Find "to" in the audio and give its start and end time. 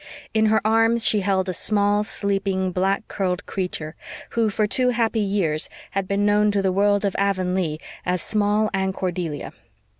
6.49-6.61